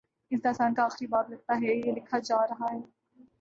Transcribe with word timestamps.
اس 0.31 0.43
داستان 0.43 0.73
کا 0.73 0.83
آخری 0.83 1.07
باب، 1.07 1.29
لگتا 1.29 1.53
ہے 1.55 1.81
کہ 1.81 1.91
لکھا 1.91 2.19
جا 2.19 2.47
رہا 2.47 2.73
ہے۔ 2.73 2.79